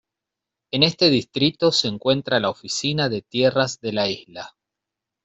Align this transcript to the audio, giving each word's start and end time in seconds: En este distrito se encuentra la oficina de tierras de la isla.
En 0.71 0.81
este 0.81 1.11
distrito 1.11 1.71
se 1.71 1.87
encuentra 1.87 2.39
la 2.39 2.49
oficina 2.49 3.07
de 3.07 3.21
tierras 3.21 3.79
de 3.81 3.93
la 3.93 4.09
isla. 4.09 4.55